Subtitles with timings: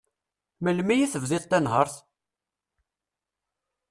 [0.63, 1.95] Melmi i tebdiḍ tanhert?